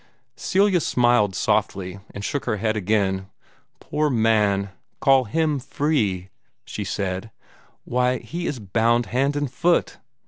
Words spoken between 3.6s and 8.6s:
"Poor man, to call HIM free!" she said: "why, he is